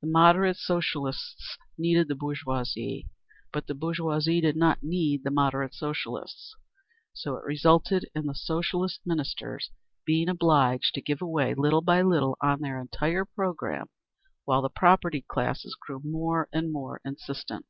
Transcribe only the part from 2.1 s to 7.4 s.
bourgeoisie. But the bourgeoisie did not need the "moderate" Socialists. So